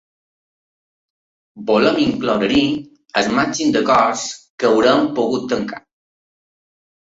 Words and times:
Volem 1.67 1.99
incloure-hi 2.05 2.63
el 3.23 3.31
màxim 3.41 3.75
d’acords 3.77 4.25
a 4.31 4.35
què 4.65 4.71
haurem 4.73 5.07
pogut 5.23 5.49
tancar. 5.55 5.83